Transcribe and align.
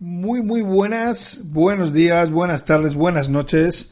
Muy, 0.00 0.42
muy 0.42 0.62
buenas, 0.62 1.40
buenos 1.46 1.92
días, 1.92 2.30
buenas 2.30 2.64
tardes, 2.64 2.94
buenas 2.94 3.28
noches, 3.28 3.90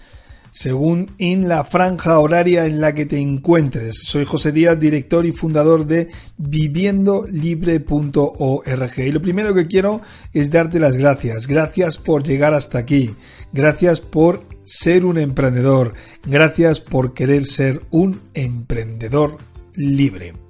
según 0.52 1.10
en 1.19 1.48
la 1.48 1.64
franja 1.64 2.20
horaria 2.20 2.66
en 2.66 2.80
la 2.80 2.95
que 2.95 3.06
te 3.06 3.19
encuentres. 3.19 4.02
Soy 4.05 4.24
José 4.24 4.52
Díaz, 4.52 4.78
director 4.78 5.27
y 5.27 5.33
fundador 5.33 5.84
de 5.84 6.12
viviendolibre.org. 6.37 8.98
Y 8.98 9.11
lo 9.11 9.20
primero 9.20 9.52
que 9.52 9.66
quiero 9.66 10.00
es 10.33 10.52
darte 10.52 10.78
las 10.78 10.97
gracias. 10.97 11.48
Gracias 11.48 11.97
por 11.97 12.23
llegar 12.23 12.55
hasta 12.55 12.78
aquí. 12.78 13.16
Gracias 13.52 14.00
por 14.00 14.45
ser 14.62 15.05
un 15.05 15.19
emprendedor. 15.19 15.95
Gracias 16.25 16.78
por 16.78 17.14
querer 17.14 17.47
ser 17.47 17.83
un 17.91 18.20
emprendedor 18.33 19.38
libre. 19.75 20.45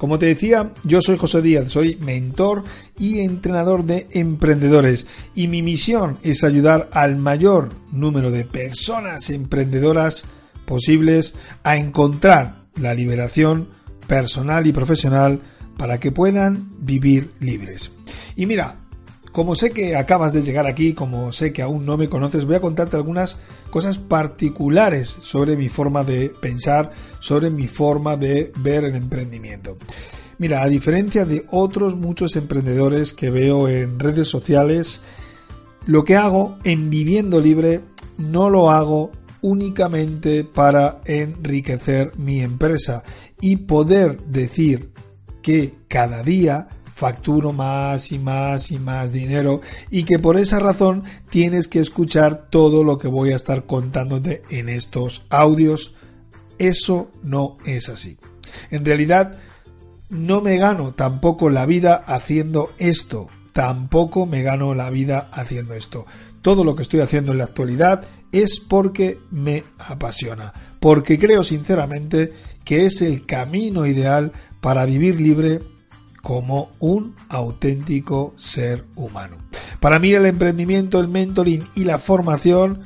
Como 0.00 0.18
te 0.18 0.24
decía, 0.24 0.72
yo 0.82 1.02
soy 1.02 1.18
José 1.18 1.42
Díaz, 1.42 1.70
soy 1.70 1.96
mentor 1.96 2.64
y 2.98 3.18
entrenador 3.18 3.84
de 3.84 4.06
emprendedores 4.12 5.06
y 5.34 5.46
mi 5.46 5.60
misión 5.60 6.16
es 6.22 6.42
ayudar 6.42 6.88
al 6.94 7.16
mayor 7.16 7.68
número 7.92 8.30
de 8.30 8.46
personas 8.46 9.28
emprendedoras 9.28 10.24
posibles 10.64 11.34
a 11.64 11.76
encontrar 11.76 12.62
la 12.76 12.94
liberación 12.94 13.68
personal 14.06 14.66
y 14.66 14.72
profesional 14.72 15.42
para 15.76 16.00
que 16.00 16.12
puedan 16.12 16.70
vivir 16.78 17.32
libres. 17.38 17.92
Y 18.36 18.46
mira, 18.46 18.76
como 19.32 19.54
sé 19.54 19.70
que 19.70 19.96
acabas 19.96 20.32
de 20.32 20.42
llegar 20.42 20.66
aquí, 20.66 20.92
como 20.92 21.30
sé 21.32 21.52
que 21.52 21.62
aún 21.62 21.86
no 21.86 21.96
me 21.96 22.08
conoces, 22.08 22.44
voy 22.44 22.56
a 22.56 22.60
contarte 22.60 22.96
algunas 22.96 23.38
cosas 23.70 23.98
particulares 23.98 25.08
sobre 25.08 25.56
mi 25.56 25.68
forma 25.68 26.02
de 26.02 26.30
pensar, 26.30 26.92
sobre 27.20 27.50
mi 27.50 27.68
forma 27.68 28.16
de 28.16 28.52
ver 28.58 28.84
el 28.84 28.96
emprendimiento. 28.96 29.76
Mira, 30.38 30.62
a 30.62 30.68
diferencia 30.68 31.26
de 31.26 31.44
otros 31.50 31.96
muchos 31.96 32.34
emprendedores 32.34 33.12
que 33.12 33.30
veo 33.30 33.68
en 33.68 33.98
redes 33.98 34.28
sociales, 34.28 35.02
lo 35.86 36.02
que 36.02 36.16
hago 36.16 36.58
en 36.64 36.90
Viviendo 36.90 37.40
Libre 37.40 37.82
no 38.16 38.50
lo 38.50 38.70
hago 38.70 39.12
únicamente 39.42 40.44
para 40.44 41.00
enriquecer 41.04 42.12
mi 42.16 42.40
empresa 42.40 43.02
y 43.40 43.56
poder 43.56 44.18
decir 44.24 44.90
que 45.42 45.74
cada 45.88 46.22
día 46.22 46.68
facturo 47.00 47.54
más 47.54 48.12
y 48.12 48.18
más 48.18 48.70
y 48.70 48.78
más 48.78 49.10
dinero 49.10 49.62
y 49.90 50.04
que 50.04 50.18
por 50.18 50.38
esa 50.38 50.58
razón 50.58 51.04
tienes 51.30 51.66
que 51.66 51.80
escuchar 51.80 52.48
todo 52.50 52.84
lo 52.84 52.98
que 52.98 53.08
voy 53.08 53.32
a 53.32 53.36
estar 53.36 53.64
contándote 53.64 54.42
en 54.50 54.68
estos 54.68 55.24
audios. 55.30 55.94
Eso 56.58 57.10
no 57.22 57.56
es 57.64 57.88
así. 57.88 58.18
En 58.70 58.84
realidad, 58.84 59.38
no 60.10 60.42
me 60.42 60.58
gano 60.58 60.92
tampoco 60.92 61.48
la 61.48 61.64
vida 61.64 61.94
haciendo 61.94 62.70
esto. 62.76 63.28
Tampoco 63.54 64.26
me 64.26 64.42
gano 64.42 64.74
la 64.74 64.90
vida 64.90 65.30
haciendo 65.32 65.72
esto. 65.72 66.04
Todo 66.42 66.64
lo 66.64 66.74
que 66.74 66.82
estoy 66.82 67.00
haciendo 67.00 67.32
en 67.32 67.38
la 67.38 67.44
actualidad 67.44 68.04
es 68.30 68.60
porque 68.60 69.18
me 69.30 69.64
apasiona, 69.78 70.52
porque 70.80 71.18
creo 71.18 71.44
sinceramente 71.44 72.34
que 72.62 72.84
es 72.84 73.00
el 73.00 73.24
camino 73.24 73.86
ideal 73.86 74.32
para 74.60 74.84
vivir 74.84 75.18
libre 75.18 75.60
como 76.22 76.70
un 76.78 77.14
auténtico 77.28 78.34
ser 78.36 78.84
humano. 78.96 79.36
Para 79.80 79.98
mí 79.98 80.12
el 80.12 80.26
emprendimiento, 80.26 81.00
el 81.00 81.08
mentoring 81.08 81.66
y 81.74 81.84
la 81.84 81.98
formación 81.98 82.82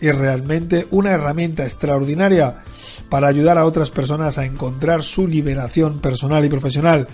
es 0.00 0.16
realmente 0.16 0.86
una 0.90 1.12
herramienta 1.12 1.64
extraordinaria 1.64 2.62
para 3.08 3.28
ayudar 3.28 3.58
a 3.58 3.64
otras 3.64 3.90
personas 3.90 4.38
a 4.38 4.44
encontrar 4.44 5.02
su 5.02 5.26
liberación 5.26 6.00
personal 6.00 6.44
y 6.44 6.48
profesional 6.48 7.06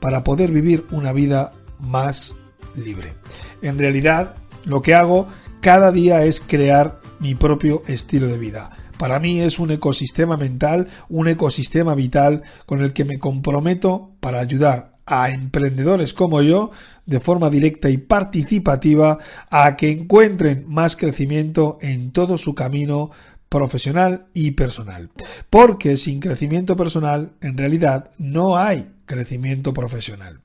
para 0.00 0.24
poder 0.24 0.50
vivir 0.50 0.84
una 0.90 1.12
vida 1.12 1.52
más 1.78 2.34
libre. 2.74 3.14
En 3.60 3.78
realidad, 3.78 4.34
lo 4.64 4.82
que 4.82 4.94
hago 4.94 5.28
cada 5.60 5.92
día 5.92 6.24
es 6.24 6.40
crear 6.40 7.00
mi 7.20 7.36
propio 7.36 7.82
estilo 7.86 8.26
de 8.26 8.38
vida. 8.38 8.70
Para 8.98 9.18
mí 9.18 9.40
es 9.40 9.58
un 9.58 9.70
ecosistema 9.70 10.36
mental, 10.36 10.88
un 11.08 11.28
ecosistema 11.28 11.94
vital 11.94 12.42
con 12.66 12.82
el 12.82 12.92
que 12.92 13.04
me 13.04 13.18
comprometo 13.18 14.12
para 14.20 14.40
ayudar 14.40 14.91
a 15.12 15.30
emprendedores 15.30 16.14
como 16.14 16.40
yo 16.40 16.70
de 17.04 17.20
forma 17.20 17.50
directa 17.50 17.90
y 17.90 17.98
participativa 17.98 19.18
a 19.50 19.76
que 19.76 19.90
encuentren 19.90 20.64
más 20.66 20.96
crecimiento 20.96 21.78
en 21.82 22.12
todo 22.12 22.38
su 22.38 22.54
camino 22.54 23.10
profesional 23.48 24.26
y 24.32 24.52
personal. 24.52 25.10
Porque 25.50 25.98
sin 25.98 26.20
crecimiento 26.20 26.76
personal, 26.76 27.32
en 27.42 27.58
realidad, 27.58 28.10
no 28.16 28.56
hay 28.56 28.88
crecimiento 29.04 29.74
profesional. 29.74 30.40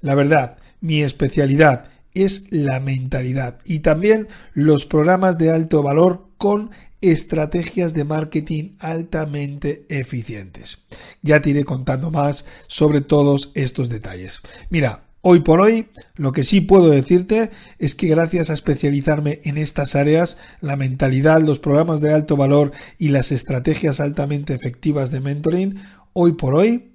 La 0.00 0.16
verdad, 0.16 0.56
mi 0.80 1.02
especialidad 1.02 1.84
es 2.14 2.46
la 2.50 2.80
mentalidad 2.80 3.58
y 3.64 3.80
también 3.80 4.28
los 4.54 4.84
programas 4.84 5.38
de 5.38 5.50
alto 5.50 5.82
valor 5.82 6.28
con 6.38 6.70
estrategias 7.00 7.94
de 7.94 8.04
marketing 8.04 8.76
altamente 8.78 9.86
eficientes. 9.88 10.84
Ya 11.22 11.40
te 11.40 11.50
iré 11.50 11.64
contando 11.64 12.10
más 12.10 12.44
sobre 12.66 13.00
todos 13.00 13.52
estos 13.54 13.88
detalles. 13.88 14.40
Mira, 14.68 15.04
Hoy 15.22 15.40
por 15.40 15.60
hoy, 15.60 15.88
lo 16.16 16.32
que 16.32 16.44
sí 16.44 16.62
puedo 16.62 16.88
decirte 16.88 17.50
es 17.78 17.94
que 17.94 18.08
gracias 18.08 18.48
a 18.48 18.54
especializarme 18.54 19.40
en 19.44 19.58
estas 19.58 19.94
áreas, 19.94 20.38
la 20.62 20.76
mentalidad, 20.76 21.42
los 21.42 21.58
programas 21.58 22.00
de 22.00 22.14
alto 22.14 22.38
valor 22.38 22.72
y 22.96 23.08
las 23.08 23.30
estrategias 23.30 24.00
altamente 24.00 24.54
efectivas 24.54 25.10
de 25.10 25.20
mentoring, 25.20 25.82
hoy 26.14 26.32
por 26.32 26.54
hoy, 26.54 26.89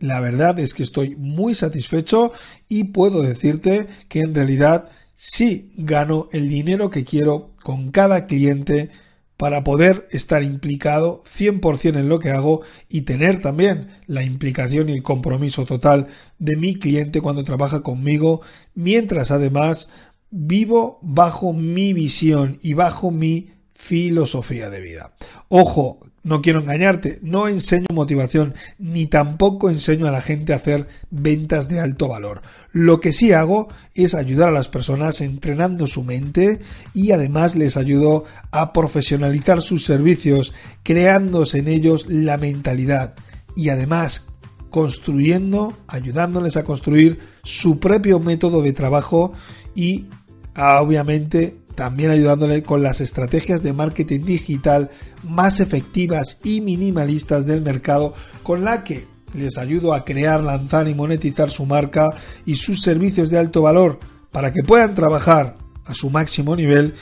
la 0.00 0.20
verdad 0.20 0.58
es 0.58 0.74
que 0.74 0.82
estoy 0.82 1.16
muy 1.16 1.54
satisfecho 1.54 2.32
y 2.68 2.84
puedo 2.84 3.22
decirte 3.22 3.86
que 4.08 4.20
en 4.20 4.34
realidad 4.34 4.90
sí 5.14 5.72
gano 5.76 6.28
el 6.32 6.48
dinero 6.48 6.90
que 6.90 7.04
quiero 7.04 7.50
con 7.62 7.90
cada 7.90 8.26
cliente 8.26 8.90
para 9.36 9.62
poder 9.62 10.08
estar 10.10 10.42
implicado 10.42 11.22
100% 11.24 11.96
en 11.96 12.08
lo 12.08 12.18
que 12.18 12.30
hago 12.30 12.62
y 12.88 13.02
tener 13.02 13.40
también 13.40 13.88
la 14.06 14.24
implicación 14.24 14.88
y 14.88 14.92
el 14.92 15.02
compromiso 15.02 15.64
total 15.64 16.08
de 16.40 16.56
mi 16.56 16.74
cliente 16.74 17.20
cuando 17.20 17.44
trabaja 17.44 17.82
conmigo, 17.82 18.40
mientras 18.74 19.30
además 19.30 19.90
vivo 20.30 20.98
bajo 21.02 21.52
mi 21.52 21.92
visión 21.92 22.58
y 22.62 22.74
bajo 22.74 23.12
mi 23.12 23.52
filosofía 23.74 24.70
de 24.70 24.80
vida. 24.80 25.12
Ojo, 25.48 26.00
no 26.22 26.42
quiero 26.42 26.60
engañarte, 26.60 27.18
no 27.22 27.48
enseño 27.48 27.86
motivación, 27.92 28.54
ni 28.78 29.06
tampoco 29.06 29.70
enseño 29.70 30.06
a 30.06 30.10
la 30.10 30.20
gente 30.20 30.52
a 30.52 30.56
hacer 30.56 30.88
ventas 31.10 31.68
de 31.68 31.80
alto 31.80 32.08
valor. 32.08 32.42
Lo 32.72 33.00
que 33.00 33.12
sí 33.12 33.32
hago 33.32 33.68
es 33.94 34.14
ayudar 34.14 34.48
a 34.48 34.52
las 34.52 34.68
personas 34.68 35.20
entrenando 35.20 35.86
su 35.86 36.04
mente 36.04 36.60
y 36.92 37.12
además 37.12 37.56
les 37.56 37.76
ayudo 37.76 38.24
a 38.50 38.72
profesionalizar 38.72 39.62
sus 39.62 39.84
servicios, 39.84 40.52
creándose 40.82 41.58
en 41.58 41.68
ellos 41.68 42.06
la 42.08 42.36
mentalidad 42.36 43.14
y 43.56 43.70
además 43.70 44.26
construyendo, 44.70 45.72
ayudándoles 45.86 46.56
a 46.56 46.64
construir 46.64 47.20
su 47.42 47.80
propio 47.80 48.20
método 48.20 48.62
de 48.62 48.72
trabajo 48.72 49.32
y 49.74 50.06
obviamente 50.54 51.56
también 51.78 52.10
ayudándole 52.10 52.64
con 52.64 52.82
las 52.82 53.00
estrategias 53.00 53.62
de 53.62 53.72
marketing 53.72 54.24
digital 54.24 54.90
más 55.22 55.60
efectivas 55.60 56.40
y 56.42 56.60
minimalistas 56.60 57.46
del 57.46 57.62
mercado 57.62 58.14
con 58.42 58.64
la 58.64 58.82
que 58.82 59.06
les 59.32 59.58
ayudo 59.58 59.94
a 59.94 60.04
crear, 60.04 60.42
lanzar 60.42 60.88
y 60.88 60.94
monetizar 60.96 61.50
su 61.50 61.66
marca 61.66 62.10
y 62.44 62.56
sus 62.56 62.82
servicios 62.82 63.30
de 63.30 63.38
alto 63.38 63.62
valor 63.62 64.00
para 64.32 64.50
que 64.50 64.64
puedan 64.64 64.96
trabajar 64.96 65.56
a 65.84 65.94
su 65.94 66.10
máximo 66.10 66.56
nivel 66.56 66.94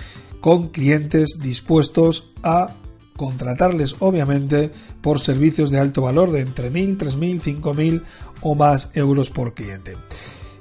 con 0.43 0.69
clientes 0.69 1.39
dispuestos 1.41 2.35
a 2.43 2.75
contratarles 3.17 3.97
obviamente 4.01 4.71
por 5.01 5.21
servicios 5.21 5.71
de 5.71 5.79
alto 5.79 6.03
valor 6.03 6.33
de 6.33 6.43
entre 6.43 6.71
1.000, 6.71 6.99
3.000, 6.99 7.63
5.000 7.63 8.03
o 8.43 8.55
más 8.55 8.91
euros 8.93 9.31
por 9.31 9.55
cliente. 9.55 9.97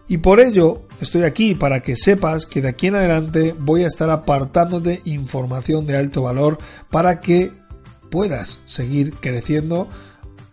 Y 0.08 0.18
por 0.18 0.40
ello 0.40 0.84
estoy 1.02 1.24
aquí 1.24 1.56
para 1.56 1.82
que 1.82 1.96
sepas 1.96 2.46
que 2.46 2.62
de 2.62 2.70
aquí 2.70 2.88
en 2.88 2.96
adelante 2.96 3.56
voy 3.58 3.84
a 3.84 3.88
estar 3.88 4.10
apartándote 4.10 5.02
información 5.06 5.88
de 5.88 5.98
alto 5.98 6.22
valor 6.22 6.60
para 6.92 7.20
que 7.20 7.52
puedas 8.12 8.60
seguir 8.66 9.14
creciendo 9.16 9.90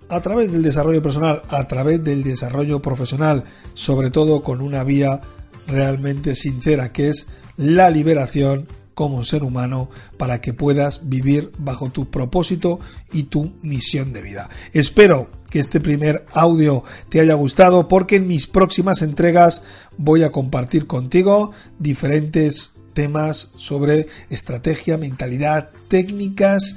a 0.09 0.21
través 0.21 0.53
del 0.53 0.63
desarrollo 0.63 1.03
personal, 1.03 1.43
a 1.49 1.69
través 1.69 2.03
del 2.03 2.23
desarrollo 2.23 2.81
profesional, 2.81 3.45
sobre 3.75 4.11
todo 4.11 4.43
con 4.43 4.61
una 4.61 4.85
vía 4.85 5.21
realmente 5.67 6.35
sincera, 6.35 6.93
que 6.93 7.09
es 7.09 7.29
la 7.57 7.91
liberación 7.91 8.67
como 8.95 9.25
ser 9.25 9.43
humano 9.45 9.89
para 10.17 10.41
que 10.41 10.53
puedas 10.53 11.09
vivir 11.09 11.53
bajo 11.59 11.91
tu 11.91 12.11
propósito 12.11 12.81
y 13.13 13.25
tu 13.25 13.53
misión 13.63 14.13
de 14.13 14.23
vida. 14.23 14.49
Espero 14.73 15.31
que 15.51 15.59
este 15.59 15.81
primer 15.81 16.25
audio 16.33 16.83
te 17.09 17.21
haya 17.21 17.35
gustado 17.35 17.89
porque 17.89 18.17
en 18.17 18.27
mis 18.27 18.47
próximas 18.47 19.03
entregas 19.03 19.65
voy 19.97 20.23
a 20.23 20.33
compartir 20.33 20.87
contigo 20.87 21.53
diferentes 21.79 22.73
temas 22.93 23.53
sobre 23.57 24.09
estrategia, 24.31 24.99
mentalidad, 24.99 25.71
técnicas 25.89 26.77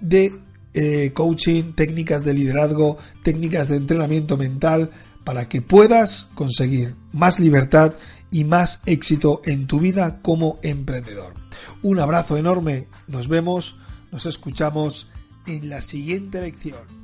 de 0.00 0.34
eh, 0.74 1.12
coaching, 1.12 1.72
técnicas 1.74 2.24
de 2.24 2.34
liderazgo, 2.34 2.98
técnicas 3.22 3.68
de 3.68 3.76
entrenamiento 3.76 4.36
mental 4.36 4.90
para 5.24 5.48
que 5.48 5.60
puedas 5.60 6.28
conseguir 6.34 6.94
más 7.12 7.38
libertad 7.38 7.94
y 8.30 8.44
más 8.44 8.82
éxito 8.86 9.40
en 9.44 9.66
tu 9.66 9.80
vida 9.80 10.20
como 10.22 10.58
emprendedor. 10.62 11.34
Un 11.82 12.00
abrazo 12.00 12.36
enorme, 12.36 12.88
nos 13.06 13.28
vemos, 13.28 13.76
nos 14.12 14.26
escuchamos 14.26 15.10
en 15.46 15.68
la 15.68 15.80
siguiente 15.80 16.40
lección. 16.40 16.97